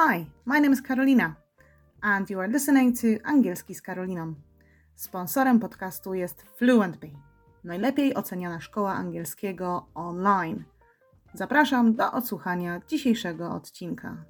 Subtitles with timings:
[0.00, 1.36] Hi, my name is Karolina,
[2.02, 4.34] and you are listening to Angielski z Karoliną.
[4.94, 7.16] Sponsorem podcastu jest FluentBee,
[7.64, 10.64] najlepiej oceniana szkoła angielskiego online.
[11.34, 14.24] Zapraszam do odsłuchania dzisiejszego odcinka.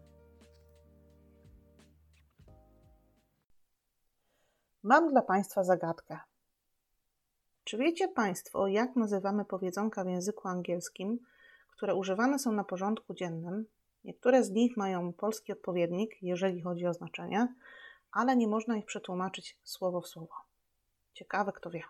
[4.82, 6.18] Mam dla Państwa zagadkę.
[7.64, 11.18] Czy wiecie Państwo, jak nazywamy powiedzonka w języku angielskim,
[11.70, 13.66] które używane są na porządku dziennym?
[14.08, 17.54] Niektóre z nich mają polski odpowiednik, jeżeli chodzi o znaczenie,
[18.12, 20.34] ale nie można ich przetłumaczyć słowo w słowo.
[21.12, 21.82] Ciekawe, kto wie.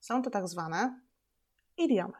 [0.00, 1.00] Są to tak zwane
[1.76, 2.12] idiomy.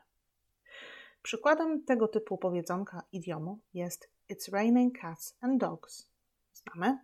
[1.23, 6.11] Przykładem tego typu powiedzonka idiomu jest It's raining cats and dogs.
[6.53, 6.99] Znamy?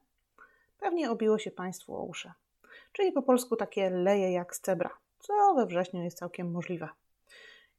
[0.79, 2.33] Pewnie obiło się Państwu o uszy.
[2.93, 6.89] Czyli po polsku takie leje jak z cebra, co we wrześniu jest całkiem możliwe.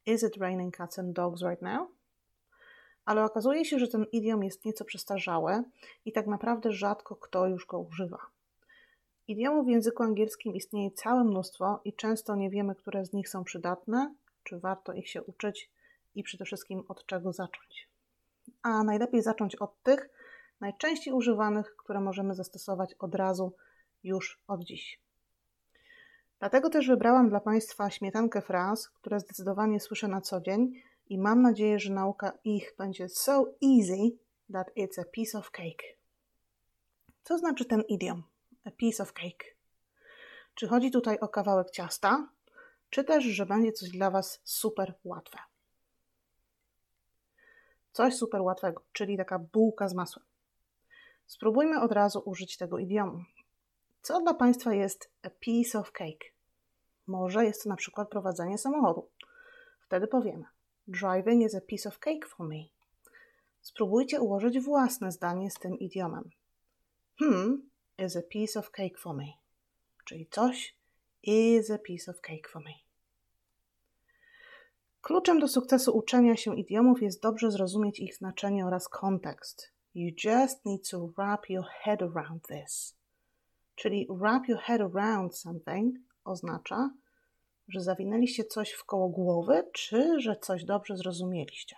[0.06, 2.01] Is it raining cats and dogs right now?
[3.04, 5.62] Ale okazuje się, że ten idiom jest nieco przestarzały
[6.04, 8.18] i tak naprawdę rzadko kto już go używa.
[9.28, 13.44] Idiomów w języku angielskim istnieje całe mnóstwo i często nie wiemy, które z nich są
[13.44, 15.70] przydatne, czy warto ich się uczyć
[16.14, 17.88] i przede wszystkim od czego zacząć.
[18.62, 20.08] A najlepiej zacząć od tych
[20.60, 23.52] najczęściej używanych, które możemy zastosować od razu,
[24.04, 25.00] już od dziś.
[26.38, 30.72] Dlatego też wybrałam dla Państwa śmietankę fraz, które zdecydowanie słyszę na co dzień
[31.06, 34.16] i mam nadzieję, że nauka ich będzie so easy
[34.52, 35.84] that it's a piece of cake.
[37.22, 38.22] Co znaczy ten idiom?
[38.64, 39.44] A piece of cake.
[40.54, 42.28] Czy chodzi tutaj o kawałek ciasta,
[42.90, 45.38] czy też, że będzie coś dla Was super łatwe?
[47.92, 50.26] Coś super łatwego, czyli taka bułka z masłem.
[51.26, 53.24] Spróbujmy od razu użyć tego idiomu.
[54.02, 56.32] Co dla Państwa jest a piece of cake?
[57.06, 59.08] Może jest to na przykład prowadzenie samochodu.
[59.80, 60.44] Wtedy powiemy:
[60.88, 62.64] Driving is a piece of cake for me.
[63.60, 66.30] Spróbujcie ułożyć własne zdanie z tym idiomem.
[67.18, 69.26] Hmm is a piece of cake for me.
[70.04, 70.76] Czyli coś
[71.22, 72.72] is a piece of cake for me.
[75.00, 79.72] Kluczem do sukcesu uczenia się idiomów jest dobrze zrozumieć ich znaczenie oraz kontekst.
[79.94, 82.96] You just need to wrap your head around this.
[83.74, 86.90] Czyli wrap your head around something oznacza,
[87.68, 91.76] że zawinęliście coś w koło głowy, czy że coś dobrze zrozumieliście?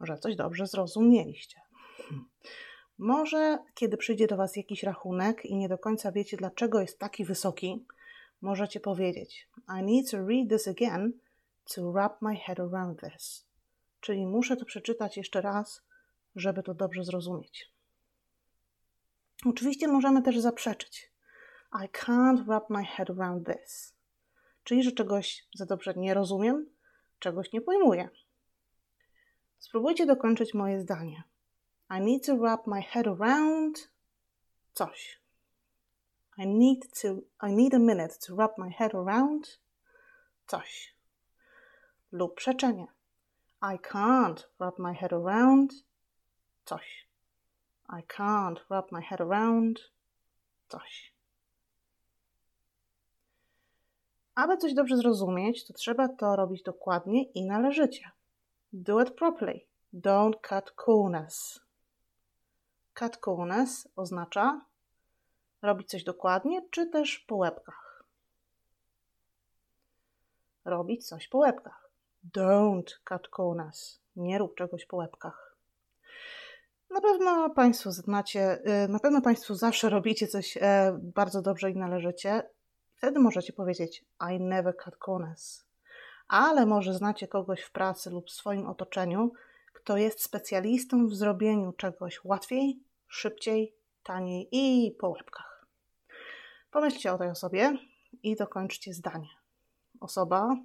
[0.00, 1.60] Że coś dobrze zrozumieliście.
[1.96, 2.28] Hmm.
[2.98, 7.24] Może kiedy przyjdzie do Was jakiś rachunek i nie do końca wiecie, dlaczego jest taki
[7.24, 7.86] wysoki,
[8.40, 9.48] możecie powiedzieć:
[9.78, 11.12] I need to read this again
[11.74, 13.46] to wrap my head around this.
[14.00, 15.82] Czyli muszę to przeczytać jeszcze raz,
[16.36, 17.72] żeby to dobrze zrozumieć.
[19.46, 21.11] Oczywiście możemy też zaprzeczyć.
[21.72, 23.94] I can't wrap my head around this.
[24.64, 26.66] Czyli, że czegoś za dobrze nie rozumiem,
[27.18, 28.08] czegoś nie pojmuję.
[29.58, 31.22] Spróbujcie dokończyć moje zdanie.
[31.90, 33.90] I need to wrap my head around
[34.72, 35.20] coś.
[36.38, 37.08] I need to
[37.48, 39.60] I need a minute to wrap my head around
[40.46, 40.96] coś.
[42.12, 42.86] Lub przeczenie.
[43.62, 45.72] I can't wrap my head around
[46.64, 47.08] coś.
[47.88, 49.80] I can't wrap my head around
[50.68, 51.11] coś.
[54.34, 58.10] Aby coś dobrze zrozumieć, to trzeba to robić dokładnie i należycie.
[58.72, 59.60] Do it properly.
[59.94, 61.60] Don't cut corners.
[62.94, 64.60] Cut corners oznacza
[65.62, 68.04] robić coś dokładnie, czy też po łebkach.
[70.64, 71.90] Robić coś po łebkach.
[72.36, 73.98] Don't cut corners.
[74.16, 75.56] Nie rób czegoś po łebkach.
[76.90, 81.76] Na pewno Państwo znacie, y, na pewno Państwo zawsze robicie coś e, bardzo dobrze i
[81.76, 82.42] należycie.
[83.02, 85.64] Wtedy możecie powiedzieć I never cut corners.
[86.28, 89.32] Ale może znacie kogoś w pracy lub w swoim otoczeniu,
[89.72, 95.66] kto jest specjalistą w zrobieniu czegoś łatwiej, szybciej, taniej i po łebkach.
[96.70, 97.78] Pomyślcie o tej osobie
[98.22, 99.28] i dokończcie zdanie.
[100.00, 100.56] Osoba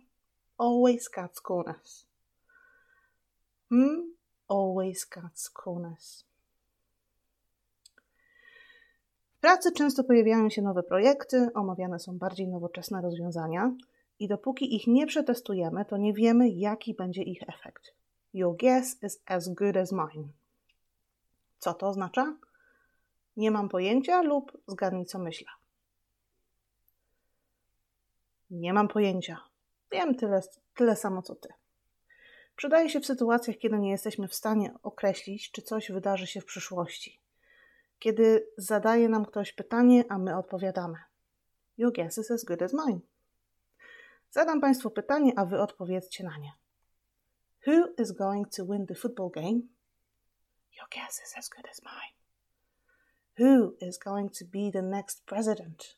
[0.57, 2.05] always cuts corners.
[3.69, 4.15] Hmm,
[4.47, 6.27] always cuts corners.
[9.25, 13.75] W pracy często pojawiają się nowe projekty, omawiane są bardziej nowoczesne rozwiązania
[14.19, 17.93] i dopóki ich nie przetestujemy, to nie wiemy, jaki będzie ich efekt.
[18.33, 20.27] Your guess is as good as mine.
[21.59, 22.35] Co to oznacza?
[23.37, 25.47] Nie mam pojęcia lub zgadnij, co myślę.
[28.51, 29.37] Nie mam pojęcia.
[29.91, 30.41] Wiem tyle,
[30.75, 31.49] tyle samo co ty.
[32.55, 36.45] Przydaje się w sytuacjach, kiedy nie jesteśmy w stanie określić, czy coś wydarzy się w
[36.45, 37.26] przyszłości
[37.99, 40.97] kiedy zadaje nam ktoś pytanie, a my odpowiadamy.
[41.77, 42.99] Your guess is as good as mine.
[44.31, 46.51] Zadam Państwu pytanie, a Wy odpowiedzcie na nie.
[47.67, 49.61] Who is going to win the football game?
[50.77, 52.13] Your guess is as good as mine.
[53.39, 55.97] Who is going to be the next president?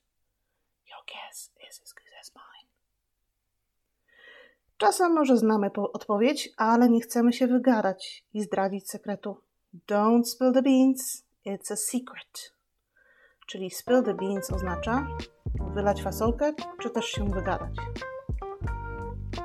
[0.89, 2.69] Your guess is as good as mine.
[4.77, 9.41] Czasem może znamy odpowiedź, ale nie chcemy się wygadać i zdradzić sekretu.
[9.87, 12.53] Don't spill the beans, it's a secret.
[13.47, 15.07] Czyli spill the beans oznacza
[15.73, 17.75] wylać fasolkę, czy też się wygadać.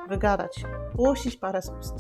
[0.08, 0.64] Wygadać,
[0.96, 1.94] puścić parę z ust.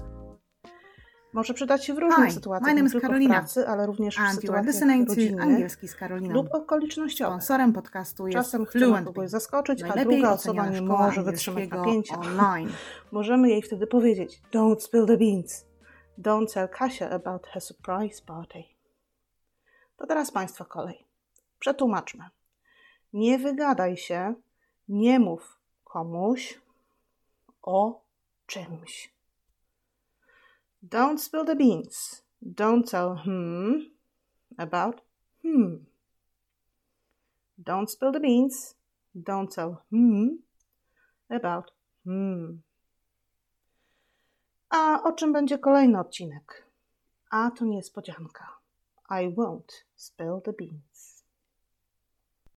[1.32, 3.34] Może przydać się w różnych Hi, sytuacjach, my name is tylko Carolina.
[3.34, 6.34] w pracy, ale również w And are sytuacjach rodzinnych Angielski z Karoliną.
[6.34, 7.34] lub okolicznościowych.
[7.34, 12.18] Sponsorem podcastu jest Czasem chcemy kogoś zaskoczyć, a druga osoba nie może wytrzymać napięcia.
[12.18, 12.68] online.
[13.12, 15.66] Możemy jej wtedy powiedzieć: Don't spill the beans.
[16.18, 18.73] Don't tell Kasia about her surprise party.
[19.96, 21.04] To teraz Państwa kolej.
[21.58, 22.24] Przetłumaczmy.
[23.12, 24.34] Nie wygadaj się,
[24.88, 26.60] nie mów komuś
[27.62, 28.02] o
[28.46, 29.14] czymś.
[30.82, 32.24] Don't spill the beans.
[32.42, 33.90] Don't tell him
[34.58, 35.02] about
[35.42, 35.86] him.
[37.58, 38.76] Don't spill the beans.
[39.14, 40.42] Don't tell him
[41.28, 41.72] about
[42.04, 42.62] him.
[44.68, 46.66] A o czym będzie kolejny odcinek?
[47.30, 48.63] A to niespodzianka.
[49.08, 50.93] I won't spill the beans.